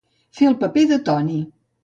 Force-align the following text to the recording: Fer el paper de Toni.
Fer 0.39 0.47
el 0.51 0.55
paper 0.63 0.87
de 0.93 0.99
Toni. 1.11 1.39